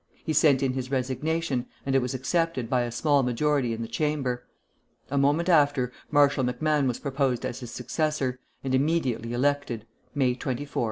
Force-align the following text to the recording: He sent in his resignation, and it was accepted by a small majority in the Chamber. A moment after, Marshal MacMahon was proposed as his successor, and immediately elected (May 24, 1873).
He 0.25 0.33
sent 0.33 0.63
in 0.63 0.73
his 0.73 0.89
resignation, 0.89 1.67
and 1.85 1.93
it 1.93 2.01
was 2.01 2.15
accepted 2.15 2.71
by 2.71 2.81
a 2.81 2.91
small 2.91 3.21
majority 3.21 3.71
in 3.71 3.83
the 3.83 3.87
Chamber. 3.87 4.47
A 5.11 5.17
moment 5.19 5.47
after, 5.47 5.91
Marshal 6.09 6.43
MacMahon 6.43 6.87
was 6.87 6.97
proposed 6.97 7.45
as 7.45 7.59
his 7.59 7.69
successor, 7.69 8.39
and 8.63 8.73
immediately 8.73 9.31
elected 9.31 9.85
(May 10.15 10.33
24, 10.33 10.33
1873). 10.33 10.79